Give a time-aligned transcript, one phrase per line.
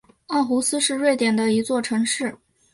[0.25, 2.35] 奥胡斯是瑞典的一座城市。